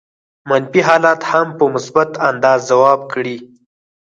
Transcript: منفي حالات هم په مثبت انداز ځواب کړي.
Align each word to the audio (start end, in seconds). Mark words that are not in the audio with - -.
منفي 0.49 0.81
حالات 0.87 1.21
هم 1.31 1.47
په 1.57 1.65
مثبت 1.75 2.09
انداز 2.29 2.59
ځواب 2.71 2.99
کړي. 3.13 3.37